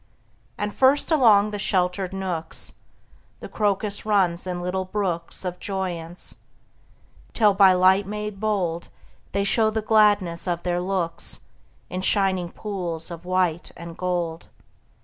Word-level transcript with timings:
And 0.57 0.73
first, 0.73 1.11
along 1.11 1.51
the 1.51 1.59
sheltered 1.59 2.11
nooks, 2.11 2.73
The 3.39 3.47
crocus 3.47 4.03
runs 4.03 4.47
in 4.47 4.59
little 4.59 4.83
brooks 4.85 5.45
Of 5.45 5.59
joyance, 5.59 6.37
till 7.33 7.53
by 7.53 7.73
light 7.73 8.07
made 8.07 8.39
bold 8.39 8.89
They 9.31 9.43
show 9.43 9.69
the 9.69 9.83
gladness 9.83 10.47
of 10.47 10.63
their 10.63 10.79
looks 10.79 11.41
In 11.87 12.01
shining 12.01 12.49
pools 12.49 13.11
of 13.11 13.25
white 13.25 13.71
and 13.77 13.95
gold. 13.95 14.47